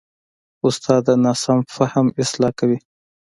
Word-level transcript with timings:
استاد 0.67 1.01
د 1.07 1.09
ناسم 1.23 1.59
فهم 1.75 2.05
اصلاح 2.23 2.51
کوي. 2.59 2.79